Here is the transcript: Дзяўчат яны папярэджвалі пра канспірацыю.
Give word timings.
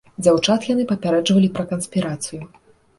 Дзяўчат 0.23 0.65
яны 0.69 0.87
папярэджвалі 0.93 1.53
пра 1.61 1.69
канспірацыю. 1.77 2.43